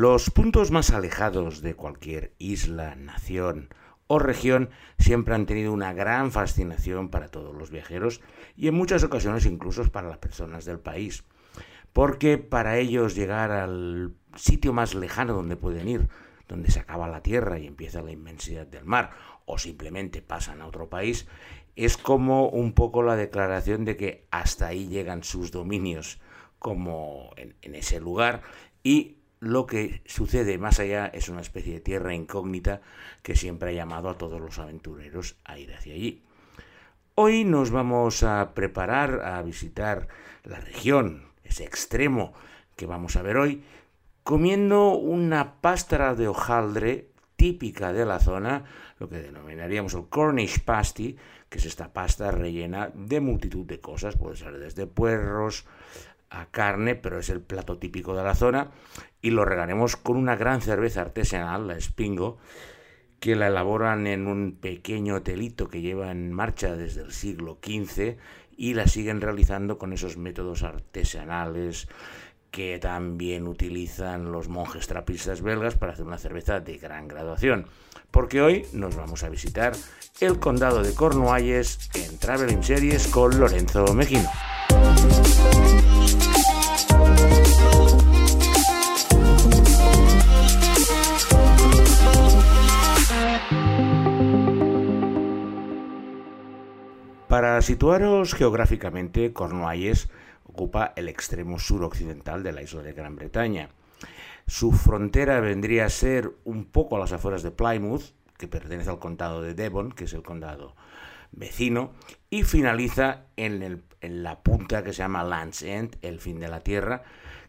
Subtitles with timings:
[0.00, 3.68] Los puntos más alejados de cualquier isla, nación
[4.06, 8.20] o región siempre han tenido una gran fascinación para todos los viajeros
[8.56, 11.24] y en muchas ocasiones incluso para las personas del país,
[11.92, 16.08] porque para ellos llegar al sitio más lejano donde pueden ir,
[16.46, 19.10] donde se acaba la tierra y empieza la inmensidad del mar,
[19.46, 21.26] o simplemente pasan a otro país,
[21.74, 26.20] es como un poco la declaración de que hasta ahí llegan sus dominios
[26.60, 28.42] como en, en ese lugar
[28.84, 32.80] y lo que sucede más allá es una especie de tierra incógnita
[33.22, 36.22] que siempre ha llamado a todos los aventureros a ir hacia allí.
[37.14, 40.08] Hoy nos vamos a preparar a visitar
[40.44, 42.32] la región, ese extremo
[42.76, 43.64] que vamos a ver hoy,
[44.22, 48.64] comiendo una pasta de hojaldre típica de la zona,
[48.98, 51.16] lo que denominaríamos el Cornish pasty,
[51.48, 55.64] que es esta pasta rellena de multitud de cosas, puede ser desde puerros,
[56.30, 58.70] a carne, pero es el plato típico de la zona,
[59.22, 62.38] y lo regaremos con una gran cerveza artesanal, la Spingo,
[63.20, 68.16] que la elaboran en un pequeño hotelito que lleva en marcha desde el siglo XV
[68.56, 71.88] y la siguen realizando con esos métodos artesanales
[72.50, 77.66] que también utilizan los monjes trapistas belgas para hacer una cerveza de gran graduación.
[78.10, 79.74] Porque hoy nos vamos a visitar
[80.20, 84.28] el condado de Cornualles en Traveling Series con Lorenzo Mejino.
[97.38, 100.08] Para situaros geográficamente, Cornualles
[100.42, 103.68] ocupa el extremo suroccidental de la isla de Gran Bretaña.
[104.48, 108.98] Su frontera vendría a ser un poco a las afueras de Plymouth, que pertenece al
[108.98, 110.74] condado de Devon, que es el condado
[111.30, 111.92] vecino,
[112.28, 117.04] y finaliza en, la punta que se llama Land's End, el fin de la tierra,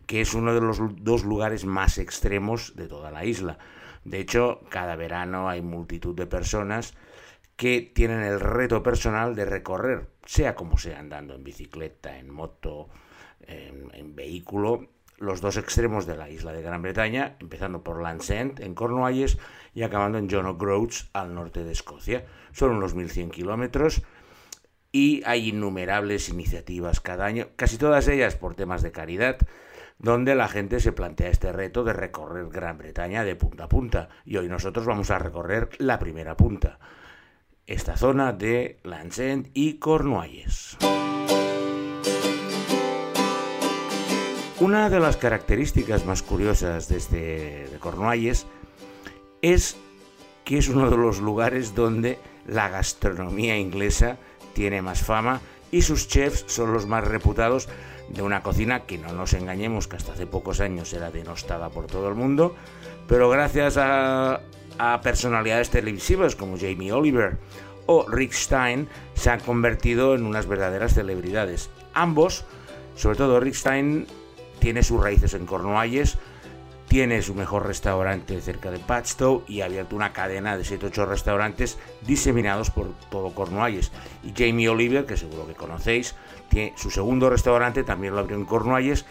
[0.06, 3.58] que es uno de los dos lugares más extremos de toda la isla.
[4.06, 6.94] De hecho, cada verano hay multitud de personas
[7.60, 12.88] que tienen el reto personal de recorrer, sea como sea, andando en bicicleta, en moto,
[13.42, 14.88] en, vehículo,
[15.18, 19.40] los dos extremos de la isla de Gran Bretaña, empezando por Land's en Cornualles,
[19.74, 22.24] y acabando en John O'Groats, al norte de Escocia.
[22.54, 24.04] Son unos 1.100 kilómetros
[24.94, 29.38] y hay innumerables iniciativas cada año, casi todas ellas por temas de caridad,
[29.98, 34.08] donde la gente se plantea este reto de recorrer Gran Bretaña de punta a punta.
[34.24, 36.80] Y hoy nosotros vamos a recorrer la primera punta
[37.70, 39.22] esta zona de Land's
[39.54, 40.76] y Cornualles.
[44.60, 48.48] Una de las características más curiosas de, este, de Cornualles
[49.44, 49.78] es
[50.44, 54.18] que es uno de los lugares donde la gastronomía inglesa
[54.54, 55.40] tiene más fama
[55.72, 57.70] y sus chefs son los más reputados
[58.10, 61.86] de una cocina que no nos engañemos que hasta hace pocos años era denostada por
[61.86, 62.56] todo el mundo,
[63.08, 64.42] pero gracias a,
[64.80, 67.38] a personalidades televisivas como Jamie Oliver
[67.86, 71.70] o Rick Stein se han convertido en unas verdaderas celebridades.
[71.94, 72.46] Ambos,
[72.96, 74.08] sobre todo Rick Stein,
[74.60, 76.18] tiene sus raíces en Cornualles,
[76.88, 81.78] tiene su mejor restaurante cerca de Padstow y ha abierto una cadena de 7-8 restaurantes
[82.06, 83.92] diseminados por todo Cornualles.
[84.24, 86.16] Y Jamie Oliver, que seguro que conocéis,
[86.50, 89.06] tiene su segundo restaurante, también lo abrió en Cornualles,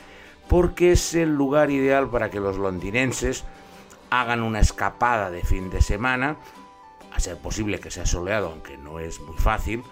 [0.48, 3.44] porque es el lugar ideal para que los londinenses
[4.10, 6.36] hagan una escapada de fin de semana,
[7.12, 9.82] a ser posible que sea soleado, aunque no es muy fácil,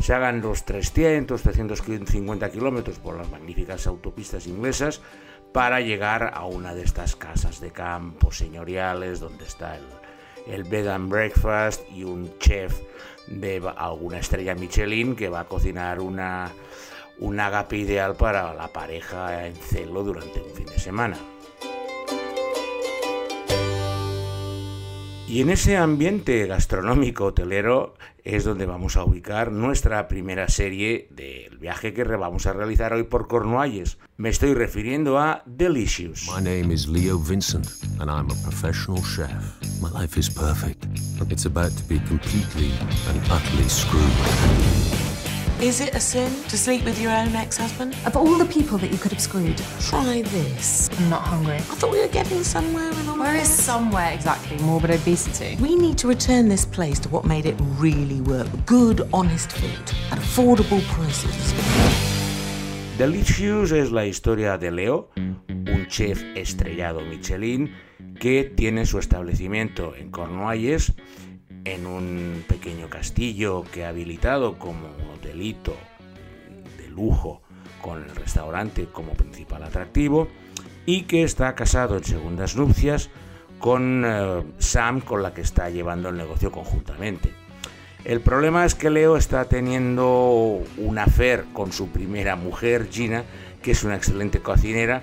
[0.00, 5.00] se hagan los 300, 350 kilómetros por las magníficas autopistas inglesas
[5.52, 9.78] para llegar a una de estas casas de campo señoriales donde está
[10.46, 12.80] el, bed and breakfast y un chef
[13.28, 16.50] de alguna estrella Michelin que va a cocinar una,
[17.18, 21.16] un agape ideal para la pareja en celo durante un fin de semana.
[25.26, 31.56] Y en ese ambiente gastronómico hotelero es donde vamos a ubicar nuestra primera serie del
[31.56, 33.96] viaje que vamos a realizar hoy por Cornualles.
[34.18, 36.28] Me estoy refiriendo a Delicious.
[36.28, 37.66] My name is Leo Vincent
[38.00, 39.32] and I'm a professional chef.
[39.80, 40.84] My life is perfect.
[41.30, 42.72] It's about to be completely
[43.08, 44.83] and utterly screwed.
[45.64, 47.96] Is it a sin to sleep with your own ex-husband?
[48.04, 50.90] Of all the people that you could have screwed, Try this.
[50.98, 51.54] I'm not hungry.
[51.56, 53.64] I thought we were getting somewhere in all Where is this.
[53.64, 55.56] somewhere exactly morbid obesity?
[55.62, 58.46] We need to return this place to what made it really work.
[58.66, 61.54] Good, honest food at affordable prices.
[62.98, 67.72] Delicious es la historia de Leo, un chef estrellado Michelin
[68.20, 70.92] que tiene su establecimiento en Cornualles
[71.64, 75.74] en un pequeño castillo que ha habilitado como hotelito
[76.78, 77.40] de lujo
[77.80, 80.28] con el restaurante como principal atractivo
[80.86, 83.10] y que está casado en segundas nupcias
[83.58, 87.32] con eh, Sam, con la que está llevando el negocio conjuntamente.
[88.04, 93.24] El problema es que Leo está teniendo un affair con su primera mujer, Gina,
[93.62, 95.02] que es una excelente cocinera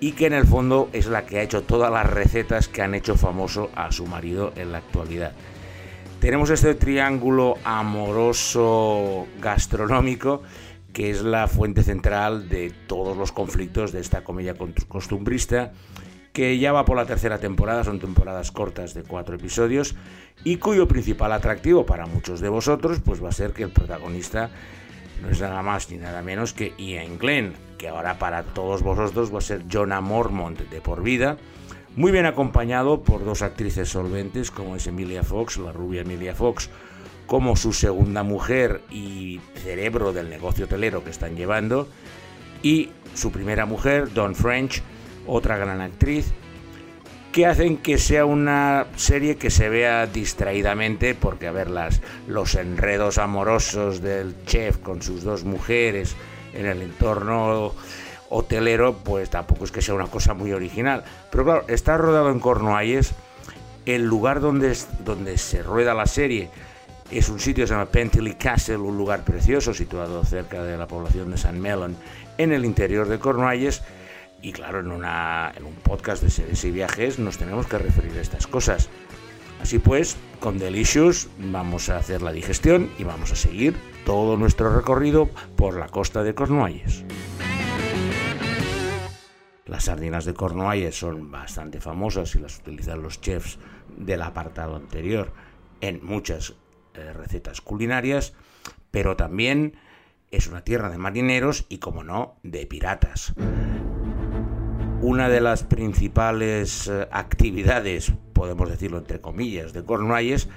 [0.00, 2.94] y que en el fondo es la que ha hecho todas las recetas que han
[2.94, 5.32] hecho famoso a su marido en la actualidad.
[6.24, 10.40] Tenemos este triángulo amoroso gastronómico
[10.94, 14.54] que es la fuente central de todos los conflictos de esta comedia
[14.88, 15.72] costumbrista
[16.32, 19.96] que ya va por la tercera temporada, son temporadas cortas de cuatro episodios,
[20.44, 24.48] y cuyo principal atractivo para muchos de vosotros pues va a ser que el protagonista
[25.20, 29.30] no es nada más ni nada menos que Ian Glenn, que ahora para todos vosotros
[29.30, 31.36] va a ser Jonah Mormont de por vida,
[31.96, 36.68] muy bien acompañado por dos actrices solventes como es Emilia Fox, la rubia Emilia Fox,
[37.26, 41.88] como su segunda mujer y cerebro del negocio hotelero que están llevando,
[42.62, 44.82] y su primera mujer, Don French,
[45.26, 46.32] otra gran actriz,
[47.32, 52.54] que hacen que sea una serie que se vea distraídamente, porque a ver, las, los
[52.54, 56.14] enredos amorosos del chef con sus dos mujeres
[56.52, 57.74] en el entorno
[58.30, 61.04] hotelero, pues tampoco es que sea una cosa muy original.
[61.30, 63.12] Pero claro, está rodado en Cornualles,
[63.86, 66.50] el lugar donde, donde se rueda la serie
[67.10, 70.86] es un sitio que se llama Pentley Castle, un lugar precioso situado cerca de la
[70.86, 71.96] población de San Mellon,
[72.38, 73.82] en el interior de Cornualles,
[74.42, 78.12] y claro, en, una, en un podcast de series y viajes nos tenemos que referir
[78.18, 78.88] a estas cosas.
[79.60, 84.74] Así pues, con Delicious vamos a hacer la digestión y vamos a seguir todo nuestro
[84.74, 87.04] recorrido por la costa de Cornualles.
[89.66, 93.58] Las sardinas de Cornualles son bastante famosas y las utilizan los chefs
[93.96, 95.32] del apartado anterior
[95.80, 96.54] en muchas
[96.94, 98.34] eh, recetas culinarias,
[98.90, 99.76] pero también
[100.30, 103.32] es una tierra de marineros y, como no, de piratas.
[105.00, 110.48] Una de las principales eh, actividades, podemos decirlo entre comillas, de Cornualles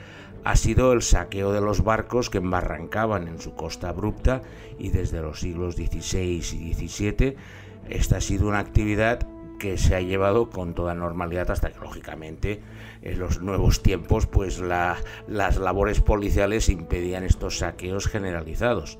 [0.44, 4.42] ha sido el saqueo de los barcos que embarrancaban en su costa abrupta
[4.77, 7.36] y desde los siglos XVI y XVII
[7.89, 12.62] esta ha sido una actividad que se ha llevado con toda normalidad hasta que lógicamente
[13.01, 19.00] en los nuevos tiempos pues las labores policiales impedían estos saqueos generalizados.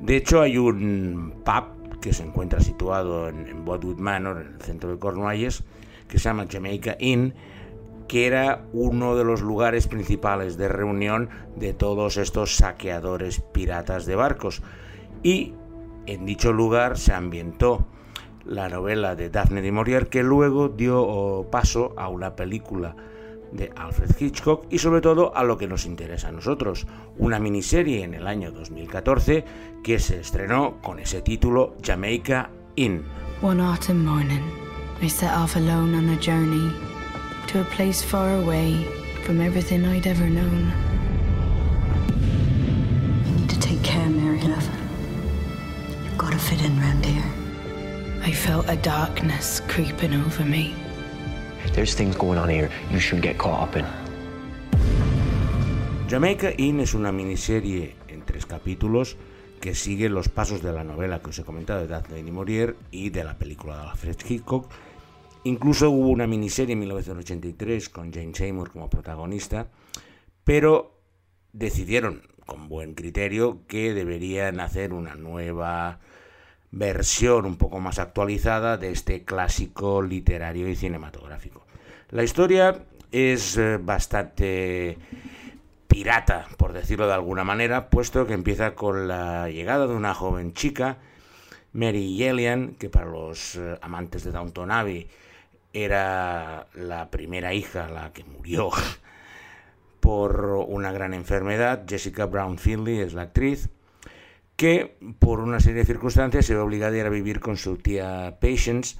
[0.00, 3.64] De hecho hay un pub que se encuentra situado en, en
[3.96, 5.62] Manor, en el centro de Cornualles,
[6.08, 7.34] que se llama Jamaica Inn,
[8.08, 14.16] que era uno de los lugares principales de reunión de todos estos saqueadores piratas de
[14.16, 14.62] barcos.
[15.22, 15.54] Y
[16.06, 17.86] en dicho lugar se ambientó
[18.44, 22.94] la novela de Daphne de Maurier, que luego dio paso a una película
[23.52, 26.86] de Alfred Hitchcock y sobre todo a lo que nos interesa a nosotros,
[27.18, 29.44] una miniserie en el año 2014
[29.82, 33.04] que se estrenó con ese título Jamaica Inn.
[33.42, 34.42] One autumn morning,
[35.00, 36.72] I set off alone on a journey
[37.52, 38.84] to a place far away
[39.24, 40.93] from everything I'd ever known.
[46.34, 47.22] To fit in round here.
[48.24, 50.74] I felt a darkness creeping over me.
[51.74, 53.86] There's things going on here you shouldn't get caught up in.
[56.08, 59.16] Jamaica Inn es una miniserie en tres capítulos
[59.60, 63.10] que sigue los pasos de la novela que os he comentado de Daphne Maurier y
[63.10, 64.70] de la película de Alfred Hitchcock.
[65.44, 69.68] Incluso hubo una miniserie en 1983 con Jane Seymour como protagonista,
[70.42, 70.98] pero
[71.52, 76.00] decidieron con buen criterio que deberían hacer una nueva
[76.74, 81.64] versión un poco más actualizada de este clásico literario y cinematográfico.
[82.10, 84.98] La historia es eh, bastante
[85.86, 90.52] pirata, por decirlo de alguna manera, puesto que empieza con la llegada de una joven
[90.52, 90.98] chica,
[91.72, 95.06] Mary Yelian, que para los eh, amantes de Downton Abbey
[95.72, 98.70] era la primera hija, la que murió
[100.00, 101.84] por una gran enfermedad.
[101.88, 103.68] Jessica Brown Finley es la actriz
[104.56, 107.76] que por una serie de circunstancias se ve obligada a ir a vivir con su
[107.76, 108.96] tía Patience,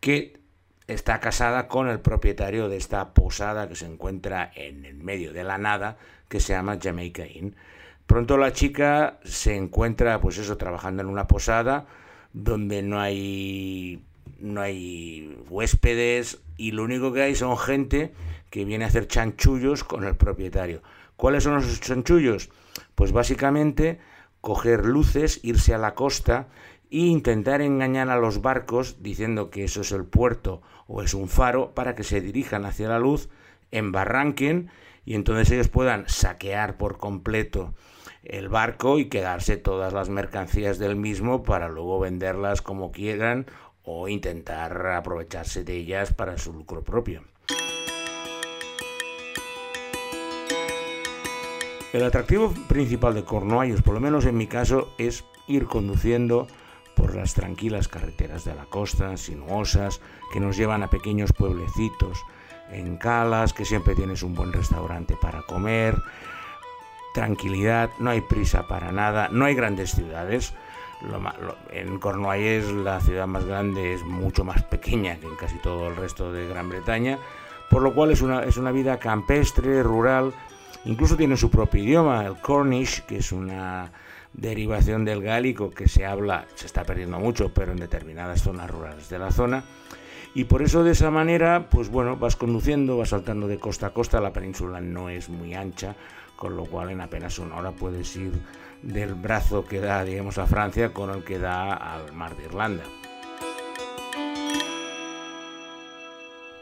[0.00, 0.40] que
[0.86, 5.44] está casada con el propietario de esta posada que se encuentra en el medio de
[5.44, 5.96] la nada,
[6.28, 7.54] que se llama Jamaica Inn.
[8.06, 11.86] Pronto la chica se encuentra, pues eso, trabajando en una posada
[12.32, 14.02] donde no hay
[14.40, 18.12] no hay huéspedes y lo único que hay son gente
[18.50, 20.82] que viene a hacer chanchullos con el propietario.
[21.16, 22.50] ¿Cuáles son los chanchullos?
[22.94, 24.00] Pues básicamente
[24.40, 26.48] coger luces, irse a la costa
[26.90, 31.28] e intentar engañar a los barcos diciendo que eso es el puerto o es un
[31.28, 33.28] faro para que se dirijan hacia la luz,
[33.70, 34.70] embarranquen
[35.04, 37.74] y entonces ellos puedan saquear por completo
[38.22, 43.46] el barco y quedarse todas las mercancías del mismo para luego venderlas como quieran
[43.82, 47.22] o intentar aprovecharse de ellas para su lucro propio.
[51.92, 56.46] El atractivo principal de Cornualles, por lo menos en mi caso, es ir conduciendo
[56.94, 60.00] por las tranquilas carreteras de la costa, sinuosas,
[60.32, 62.24] que nos llevan a pequeños pueblecitos,
[62.70, 66.00] en Calas, que siempre tienes un buen restaurante para comer,
[67.12, 70.54] tranquilidad, no hay prisa para nada, no hay grandes ciudades.
[71.72, 75.96] en Cornualles la ciudad más grande es mucho más pequeña que en casi todo el
[75.96, 77.18] resto de Gran Bretaña,
[77.68, 80.32] por lo cual es una, es una vida campestre, rural,
[80.84, 83.92] incluso tiene su propio idioma, el Cornish, que es una
[84.32, 89.08] derivación del gálico que se habla, se está perdiendo mucho, pero en determinadas zonas rurales
[89.08, 89.64] de la zona.
[90.34, 93.90] Y por eso de esa manera, pues bueno, vas conduciendo, vas saltando de costa a
[93.90, 95.96] costa, la península no es muy ancha,
[96.36, 98.32] con lo cual en apenas una hora puedes ir
[98.82, 102.84] del brazo que da, digamos, a Francia con el que da al mar de Irlanda.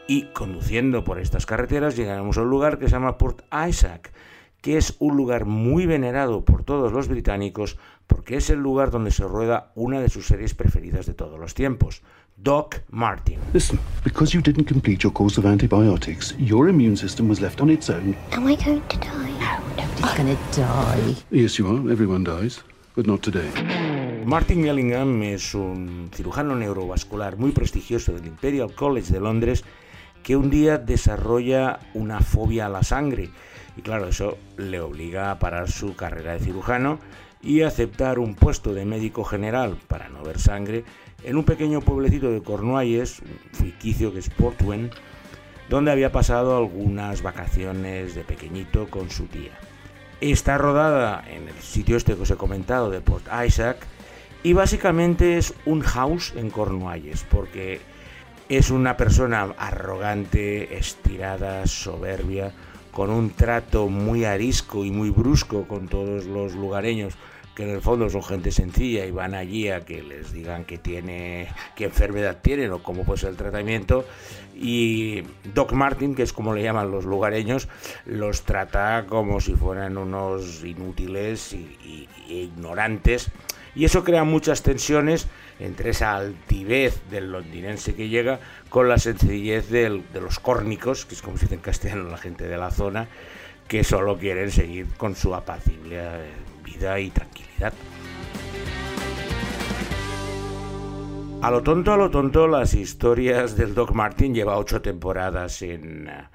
[0.09, 4.11] Y conduciendo por estas carreteras llegaremos a un lugar que se llama Port Isaac,
[4.59, 9.11] que es un lugar muy venerado por todos los británicos porque es el lugar donde
[9.11, 12.01] se rueda una de sus series preferidas de todos los tiempos,
[12.37, 13.37] Doc Martin.
[13.53, 17.69] Listen, because you didn't complete your course of antibiotics, your immune system was left on
[17.69, 18.15] its own.
[18.31, 19.09] Am I going to die?
[19.39, 21.15] No, nobody's going to die.
[21.29, 21.91] Yes, you are.
[21.91, 22.63] Everyone dies,
[22.95, 23.47] but not today.
[24.25, 29.63] Martin Mellingham es un cirujano neurovascular muy prestigioso del Imperial College de Londres
[30.23, 33.29] que un día desarrolla una fobia a la sangre
[33.79, 36.99] y claro, eso le obliga a parar su carrera de cirujano
[37.41, 40.83] y aceptar un puesto de médico general para no ver sangre
[41.23, 44.91] en un pequeño pueblecito de Cornualles, un ficticio que es Portwen,
[45.69, 49.57] donde había pasado algunas vacaciones de pequeñito con su tía.
[50.19, 53.77] Está rodada en el sitio este que os he comentado de Port Isaac
[54.43, 57.79] y básicamente es un house en Cornualles porque
[58.49, 62.53] es una persona arrogante, estirada, soberbia,
[62.91, 67.15] con un trato muy arisco y muy brusco con todos los lugareños
[67.59, 70.77] que en el fondo son gente sencilla y van allí a que les digan que
[70.77, 74.05] tiene, qué enfermedad tienen o cómo puede ser el tratamiento.
[74.55, 77.67] Y Doc Martin, que es como le llaman los lugareños,
[78.05, 83.29] los trata como si fueran unos inútiles y, ignorantes.
[83.75, 85.27] Y eso crea muchas tensiones
[85.59, 88.39] entre esa altivez del londinense que llega
[88.69, 92.47] con la sencillez de los córnicos, que es como se dice en castellano la gente
[92.47, 93.07] de la zona,
[93.67, 96.31] que solo quieren seguir con su apacible eh,
[96.63, 97.73] vida y tranquilidad.
[101.41, 106.09] A lo tonto, a lo tonto, las historias del Doc Martin lleva ocho temporadas en,
[106.09, 106.27] eh,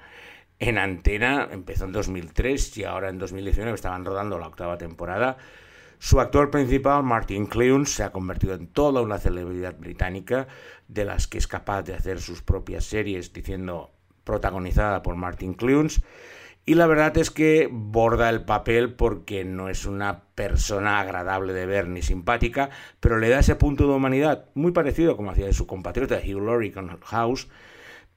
[0.59, 5.37] en antena, empezó en 2003 y ahora en 2019 estaban rodando la octava temporada.
[6.05, 10.47] Su actor principal, Martin Clunes, se ha convertido en toda una celebridad británica
[10.87, 13.89] de las que es capaz de hacer sus propias series, diciendo
[14.23, 16.03] protagonizada por Martin Clunes.
[16.63, 21.65] Y la verdad es que borda el papel porque no es una persona agradable de
[21.65, 22.69] ver ni simpática,
[22.99, 26.39] pero le da ese punto de humanidad muy parecido como hacía de su compatriota Hugh
[26.39, 27.47] Laurie con House,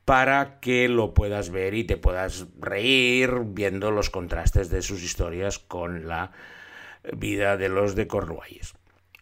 [0.05, 5.59] para que lo puedas ver y te puedas reír viendo los contrastes de sus historias
[5.59, 6.33] con la
[7.17, 8.75] vida de los de Cornualles.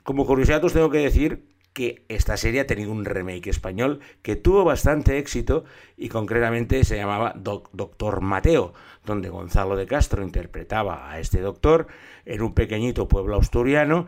[0.02, 4.34] Como curiosidad os tengo que decir que esta serie ha tenido un remake español que
[4.34, 5.64] tuvo bastante éxito
[5.98, 8.72] y concretamente se llamaba Doctor Mateo,
[9.04, 11.86] donde Gonzalo de Castro interpretaba a este doctor
[12.24, 14.06] en un pequeñito pueblo asturiano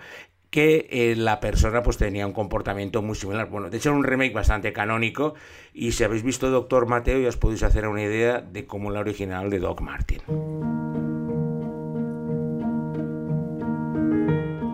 [0.48, 3.50] que eh, la persona pues tenía un comportamiento muy similar.
[3.50, 5.34] Bueno, de hecho era un remake bastante canónico
[5.74, 9.00] y si habéis visto Doctor Mateo ya os podéis hacer una idea de cómo la
[9.00, 10.20] original de Doc Martin.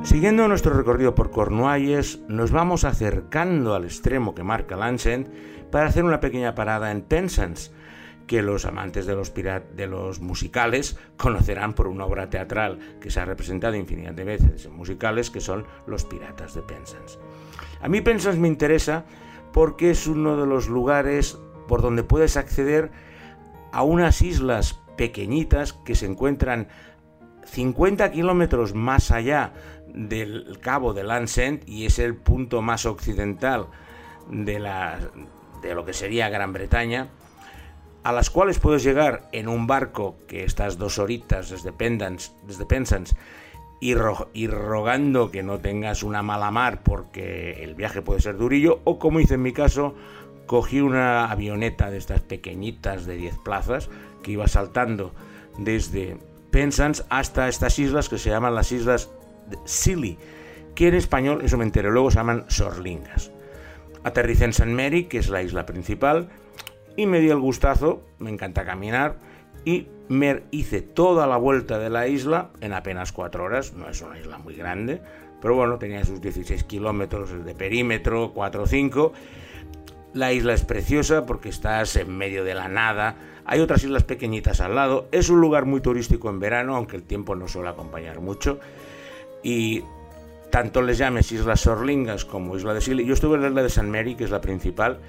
[0.05, 5.31] Siguiendo nuestro recorrido por Cornualles, nos vamos acercando al extremo que marca Lancet
[5.71, 7.73] para hacer una pequeña parada en Penzance,
[8.27, 13.21] que los amantes de los, de los musicales conocerán por una obra teatral que se
[13.21, 17.19] ha representado infinidad de veces en musicales, que son Los Piratas de Penzance.
[17.81, 19.07] A mí Penzance me interesa
[19.55, 22.93] porque es uno de los lugares por donde puedes acceder
[23.73, 26.69] a unas islas pequeñitas que se encuentran
[27.45, 29.53] 50 kilómetros más allá
[29.95, 33.69] del cabo de Lancet y es el punto más occidental
[34.31, 34.99] de, la,
[35.63, 37.09] de lo que sería Gran Bretaña,
[38.03, 42.67] a las cuales puedes llegar en un barco que estas dos horitas desde, Pendance, desde
[42.67, 43.17] Penzance
[43.81, 43.95] y,
[44.47, 49.21] rogando que no tengas una mala mar porque el viaje puede ser durillo, o como
[49.21, 49.95] hice en mi caso,
[50.47, 53.91] cogí una avioneta de estas pequeñitas de 10 plazas
[54.23, 55.13] que iba saltando
[55.59, 56.17] desde
[56.55, 59.11] Penzance hasta estas islas que se llaman las islas
[59.65, 60.17] Silly,
[60.77, 63.33] que en español, eso me enteré luego, se llaman sorlingas.
[64.05, 66.29] Aterricé en San Mary, que es la isla principal,
[66.97, 69.17] y me di el gustazo, me encanta caminar,
[69.65, 74.01] y me hice toda la vuelta de la isla en apenas cuatro horas, no es
[74.01, 75.03] una isla muy grande,
[75.43, 79.13] pero bueno, tenía sus 16 kilómetros de perímetro, 4 o 5.
[80.15, 84.61] La isla es preciosa porque estás en medio de la nada, hay otras islas pequeñitas
[84.61, 88.21] al lado, es un lugar muy turístico en verano, aunque el tiempo no suele acompañar
[88.21, 88.61] mucho,
[89.43, 89.83] y
[90.51, 93.05] tanto les llames Islas Sorlingas como Isla de Sile.
[93.05, 95.01] Yo estuve en la isla de San Mary, que es la principal,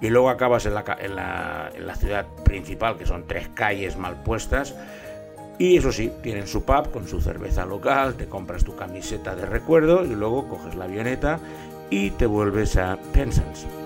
[0.00, 4.74] y luego acabas en la, ciudad principal, que son tres calles mal puestas.
[5.58, 9.44] Y eso sí, tienen su pub con su cerveza local, te compras tu camiseta de
[9.44, 11.38] recuerdo y luego coges la avioneta
[11.90, 13.79] y te vuelves a Penzance.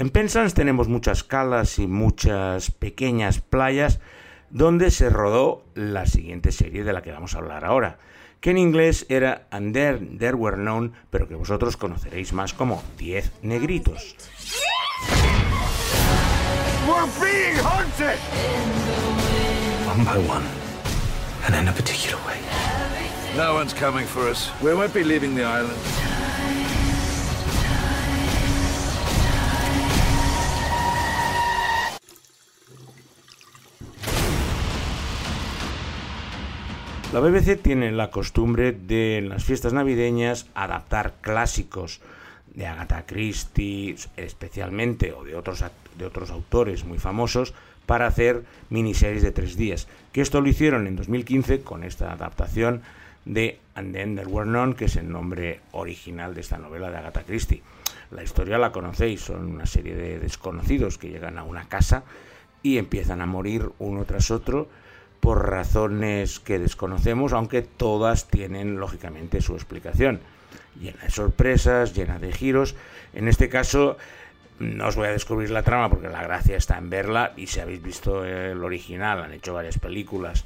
[0.00, 4.00] En Penzance tenemos muchas calas y muchas pequeñas playas
[4.48, 7.98] donde se rodó la siguiente serie de la que vamos a hablar ahora
[8.40, 12.82] que en inglés era And There, There Were Known, pero que vosotros conoceréis más como
[12.96, 14.16] Diez Negritos.
[16.88, 18.18] We're being hunted!
[19.86, 20.46] One by one,
[21.46, 22.38] and in a particular way.
[23.36, 24.50] No one's coming for us.
[24.62, 25.76] We won't be leaving the island.
[37.12, 42.00] La BBC tiene la costumbre de en las fiestas navideñas adaptar clásicos
[42.54, 45.64] de Agatha Christie especialmente o de otros,
[45.98, 47.52] de otros autores muy famosos
[47.84, 49.88] para hacer miniseries de tres días.
[50.12, 52.82] Que esto lo hicieron en 2015 con esta adaptación
[53.24, 56.98] de And Then There Were None, que es el nombre original de esta novela de
[56.98, 57.64] Agatha Christie.
[58.12, 62.04] La historia la conocéis, son una serie de desconocidos que llegan a una casa
[62.62, 64.68] y empiezan a morir uno tras otro
[65.20, 70.20] por razones que desconocemos, aunque todas tienen lógicamente su explicación.
[70.80, 72.74] Llena de sorpresas, llena de giros.
[73.12, 73.96] En este caso,
[74.58, 77.60] no os voy a descubrir la trama porque la gracia está en verla y si
[77.60, 80.44] habéis visto el original, han hecho varias películas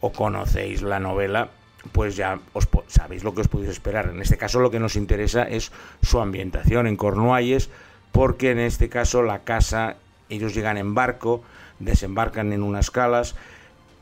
[0.00, 1.50] o conocéis la novela,
[1.92, 4.08] pues ya os sabéis lo que os podéis esperar.
[4.08, 7.70] En este caso lo que nos interesa es su ambientación en Cornualles,
[8.10, 9.96] porque en este caso la casa,
[10.28, 11.42] ellos llegan en barco,
[11.78, 13.34] desembarcan en unas calas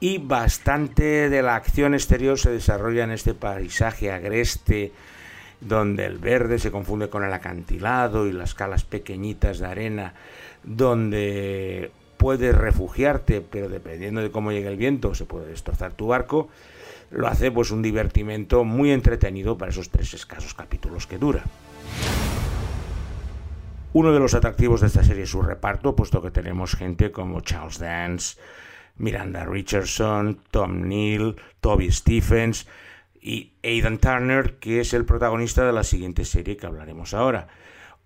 [0.00, 4.92] y bastante de la acción exterior se desarrolla en este paisaje agreste
[5.60, 10.14] donde el verde se confunde con el acantilado y las calas pequeñitas de arena
[10.64, 16.48] donde puedes refugiarte pero dependiendo de cómo llegue el viento se puede destrozar tu barco
[17.10, 21.42] lo hace pues un divertimento muy entretenido para esos tres escasos capítulos que dura.
[23.92, 27.40] Uno de los atractivos de esta serie es su reparto puesto que tenemos gente como
[27.40, 28.38] Charles Dance
[29.00, 32.68] Miranda Richardson, Tom Neal, Toby Stephens
[33.20, 37.48] y Aidan Turner, que es el protagonista de la siguiente serie que hablaremos ahora.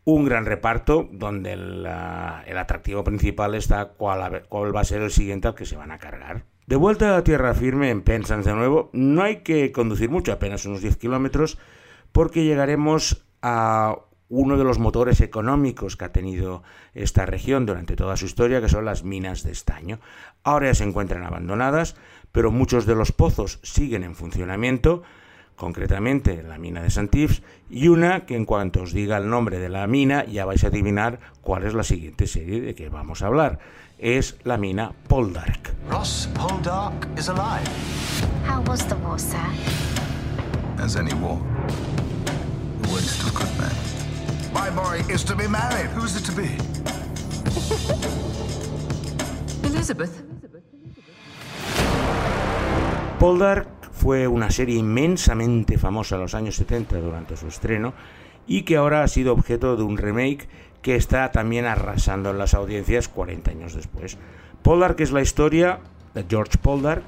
[0.04, 5.48] Un gran reparto donde el, atractivo principal está cuál, cuál va a ser el siguiente
[5.48, 6.44] al que se van a cargar.
[6.66, 10.64] De vuelta a tierra firme en Penzance de nuevo, no hay que conducir mucho, apenas
[10.64, 11.58] unos 10 kilómetros,
[12.12, 16.62] porque llegaremos a uno de los motores económicos que ha tenido
[16.94, 20.00] esta región durante toda su historia, que son las minas de estaño.
[20.42, 21.96] Ahora ya se encuentran abandonadas,
[22.32, 25.02] pero muchos de los pozos siguen en funcionamiento,
[25.56, 29.68] concretamente la mina de Santifs, y una que en cuanto os diga el nombre de
[29.68, 33.26] la mina ya vais a adivinar cuál es la siguiente serie de que vamos a
[33.26, 33.58] hablar.
[33.98, 35.72] Es la mina Poldark.
[35.88, 37.68] Ross Poldark is alive.
[38.48, 39.38] How was the war, sir?
[40.78, 41.40] As any war.
[42.82, 43.93] The word still good, man.
[44.54, 45.90] My boy is to be married.
[45.96, 46.48] Who's it to be?
[49.66, 50.22] Elizabeth.
[53.18, 57.94] Poldark fue una serie inmensamente famosa en los años 70 durante su estreno
[58.46, 60.48] y que ahora ha sido objeto de un remake
[60.82, 64.18] que está también arrasando en las audiencias 40 años después.
[64.62, 65.80] Poldark es la historia
[66.14, 67.04] de George Poldark,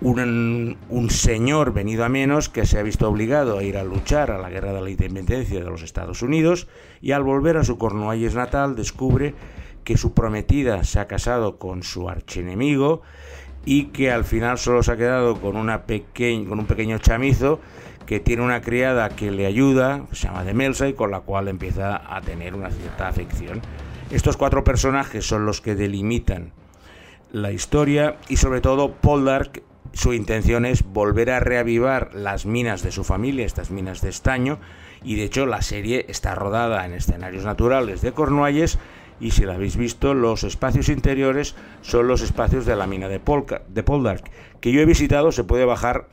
[0.00, 0.76] un,
[1.10, 4.50] señor venido a menos que se ha visto obligado a ir a luchar a la
[4.50, 6.68] guerra de la independencia de los Estados Unidos
[7.00, 9.34] y al volver a su Cornualles natal descubre
[9.84, 13.02] que su prometida se ha casado con su archienemigo
[13.64, 17.60] y que al final solo se ha quedado con, una con un pequeño chamizo
[18.06, 22.00] que tiene una criada que le ayuda, se llama Demelsa, y con la cual empieza
[22.14, 23.60] a tener una cierta afección.
[24.12, 26.52] Estos cuatro personajes son los que delimitan
[27.32, 32.92] la historia y sobre todo Poldark su intención es volver a reavivar las minas de
[32.92, 34.58] su familia, estas minas de estaño,
[35.04, 38.78] y de hecho la serie está rodada en escenarios naturales de Cornualles
[39.20, 43.20] y si la habéis visto, los espacios interiores son los espacios de la mina de,
[43.68, 46.08] de Poldark, que yo he visitado, se puede bajar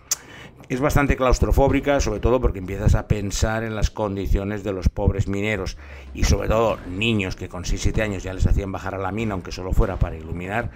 [0.69, 5.27] Es bastante claustrofóbica, sobre todo porque empiezas a pensar en las condiciones de los pobres
[5.27, 5.77] mineros
[6.13, 9.33] y sobre todo niños que con 6-7 años ya les hacían bajar a la mina,
[9.33, 10.71] aunque solo fuera para iluminar,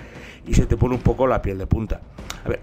[0.46, 2.02] y se te pone un poco la piel de punta.
[2.44, 2.60] A ver,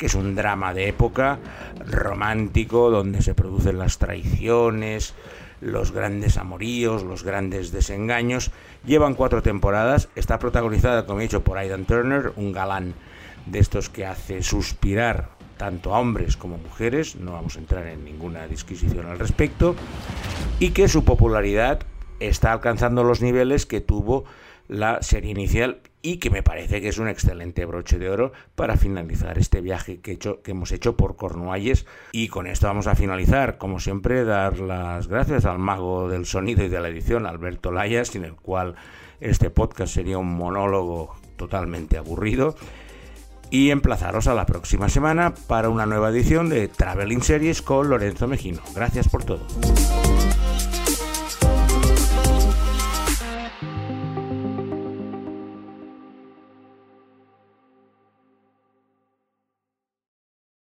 [0.00, 1.38] es un drama de época
[1.86, 5.14] romántico donde se producen las traiciones,
[5.60, 8.50] los grandes amoríos, los grandes desengaños.
[8.86, 12.94] Llevan cuatro temporadas, está protagonizada, como he dicho, por Aidan Turner, un galán
[13.46, 18.04] de estos que hace suspirar tanto a hombres como mujeres, no vamos a entrar en
[18.04, 19.74] ninguna disquisición al respecto,
[20.58, 21.80] y que su popularidad
[22.20, 24.24] está alcanzando los niveles que tuvo
[24.68, 28.76] la serie inicial y que me parece que es un excelente broche de oro para
[28.76, 31.86] finalizar este viaje que, hemos hecho por Cornualles.
[32.12, 36.62] Y con esto vamos a finalizar, como siempre, dar las gracias al mago del sonido
[36.62, 38.74] y de la edición, Alberto Layas, sin el cual
[39.20, 42.54] este podcast sería un monólogo totalmente aburrido
[43.50, 48.26] y emplazaros a la próxima semana para una nueva edición de Traveling Series con Lorenzo
[48.28, 48.62] Mejino.
[48.74, 49.46] Gracias por todo.